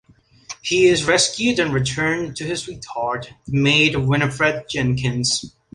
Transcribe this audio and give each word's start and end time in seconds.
He 0.63 0.87
is 0.87 1.05
rescued 1.05 1.59
and 1.59 1.71
returned 1.71 2.35
to 2.37 2.43
his 2.43 2.63
sweetheart, 2.63 3.35
the 3.45 3.59
maid 3.61 3.95
Winifred 3.95 4.67
Jenkins. 4.67 5.51